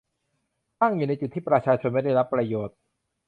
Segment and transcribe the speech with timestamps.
[0.81, 2.77] ตั้งอยู่ในจุดที่ประชาชนไม่ได้รับประโยชน์